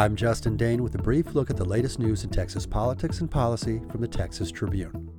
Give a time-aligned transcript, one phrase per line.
[0.00, 3.30] I'm Justin Dehn with a brief look at the latest news in Texas politics and
[3.30, 5.10] policy from the Texas Tribune.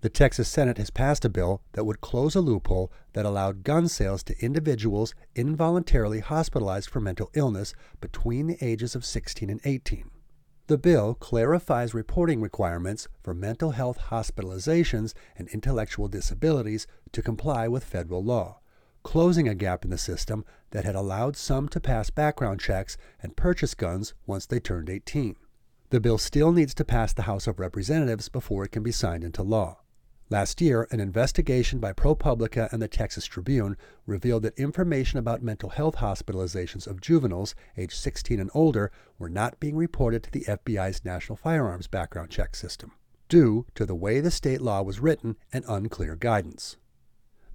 [0.00, 3.86] The Texas Senate has passed a bill that would close a loophole that allowed gun
[3.86, 10.10] sales to individuals involuntarily hospitalized for mental illness between the ages of 16 and 18.
[10.66, 17.84] The bill clarifies reporting requirements for mental health hospitalizations and intellectual disabilities to comply with
[17.84, 18.58] federal law
[19.04, 23.36] closing a gap in the system that had allowed some to pass background checks and
[23.36, 25.36] purchase guns once they turned 18.
[25.90, 29.22] The bill still needs to pass the House of Representatives before it can be signed
[29.22, 29.78] into law.
[30.30, 33.76] Last year, an investigation by ProPublica and the Texas Tribune
[34.06, 39.60] revealed that information about mental health hospitalizations of juveniles aged 16 and older were not
[39.60, 42.92] being reported to the FBI's National Firearms Background Check System,
[43.28, 46.78] due to the way the state law was written and unclear guidance.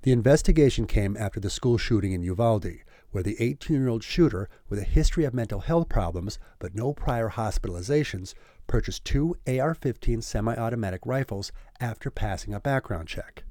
[0.02, 4.48] The investigation came after the school shooting in Uvalde, where the 18 year old shooter,
[4.70, 8.34] with a history of mental health problems but no prior hospitalizations,
[8.66, 11.52] purchased two AR 15 semi automatic rifles
[11.82, 13.44] after passing a background check.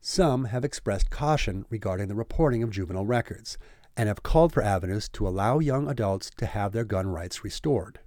[0.00, 3.56] Some have expressed caution regarding the reporting of juvenile records
[3.96, 8.00] and have called for avenues to allow young adults to have their gun rights restored.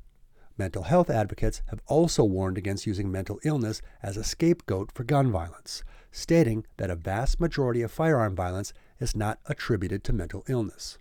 [0.60, 5.32] Mental health advocates have also warned against using mental illness as a scapegoat for gun
[5.32, 10.98] violence, stating that a vast majority of firearm violence is not attributed to mental illness.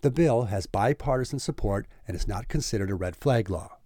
[0.00, 3.78] The bill has bipartisan support and is not considered a red flag law.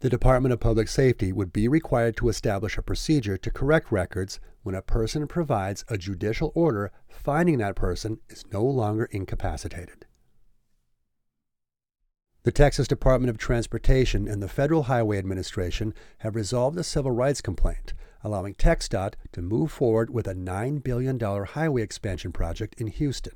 [0.00, 4.38] The Department of Public Safety would be required to establish a procedure to correct records
[4.64, 10.04] when a person provides a judicial order finding that person is no longer incapacitated.
[12.44, 17.40] The Texas Department of Transportation and the Federal Highway Administration have resolved a civil rights
[17.40, 23.34] complaint, allowing TxDOT to move forward with a $9 billion highway expansion project in Houston.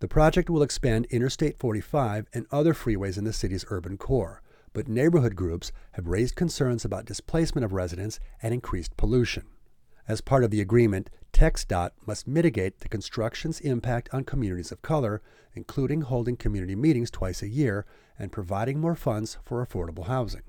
[0.00, 4.88] The project will expand Interstate 45 and other freeways in the city's urban core, but
[4.88, 9.44] neighborhood groups have raised concerns about displacement of residents and increased pollution.
[10.08, 15.22] As part of the agreement, TxDOT must mitigate the construction's impact on communities of color,
[15.54, 17.86] including holding community meetings twice a year
[18.18, 20.42] and providing more funds for affordable housing.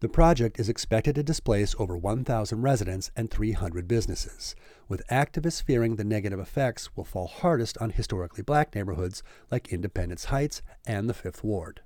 [0.00, 4.56] The project is expected to displace over 1,000 residents and 300 businesses,
[4.88, 10.26] with activists fearing the negative effects will fall hardest on historically black neighborhoods like Independence
[10.26, 11.82] Heights and the Fifth Ward.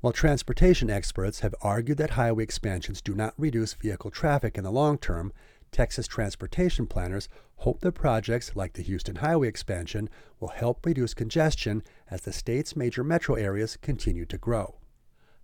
[0.00, 4.70] While transportation experts have argued that highway expansions do not reduce vehicle traffic in the
[4.70, 5.32] long term,
[5.72, 10.08] Texas transportation planners hope that projects like the Houston Highway expansion
[10.40, 14.76] will help reduce congestion as the state's major metro areas continue to grow.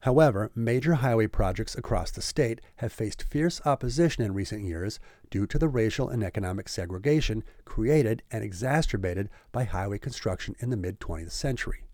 [0.05, 5.47] However, major highway projects across the state have faced fierce opposition in recent years due
[5.47, 11.01] to the racial and economic segregation created and exacerbated by highway construction in the mid
[11.01, 11.85] 20th century.